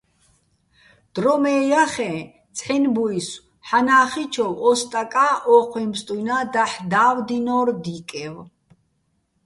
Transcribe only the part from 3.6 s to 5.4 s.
ჰ̦ანა́ხიჩოვ ო სტაკა́